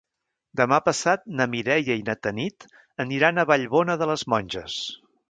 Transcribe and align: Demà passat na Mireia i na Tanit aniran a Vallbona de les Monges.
Demà 0.59 0.79
passat 0.85 1.27
na 1.41 1.45
Mireia 1.51 1.97
i 2.01 2.05
na 2.07 2.15
Tanit 2.23 2.67
aniran 3.05 3.39
a 3.43 3.47
Vallbona 3.53 3.99
de 4.03 4.09
les 4.15 4.25
Monges. 4.35 4.81